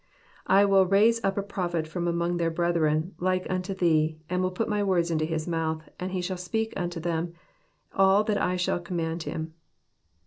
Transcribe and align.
"I 0.47 0.65
will 0.65 0.87
raise 0.87 1.23
up 1.23 1.37
a 1.37 1.43
Prophet 1.43 1.87
from 1.87 2.07
among 2.07 2.37
their 2.37 2.49
brethren, 2.49 3.13
like 3.19 3.45
unto 3.51 3.75
thee, 3.75 4.17
and 4.31 4.41
will 4.41 4.49
put 4.49 4.67
my 4.67 4.81
words 4.83 5.11
Into 5.11 5.25
His 5.25 5.47
mouth, 5.47 5.87
and 5.99 6.11
he 6.11 6.21
shall 6.21 6.37
speak 6.41 6.73
unto 6.75 6.99
them 6.99 7.33
all 7.93 8.23
that 8.23 8.41
I 8.41 8.55
shall 8.55 8.79
com 8.79 8.97
mand 8.97 9.21
Him." 9.29 9.53